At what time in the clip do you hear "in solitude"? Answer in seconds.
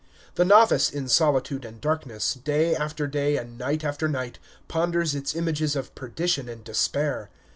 0.89-1.63